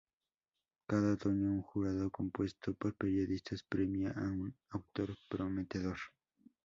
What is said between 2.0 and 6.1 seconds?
compuesto por periodistas premia a un autor prometedor.